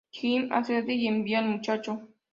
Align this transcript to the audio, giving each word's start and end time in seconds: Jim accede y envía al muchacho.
Jim 0.11 0.49
accede 0.51 0.95
y 0.95 1.05
envía 1.07 1.37
al 1.37 1.45
muchacho. 1.49 2.07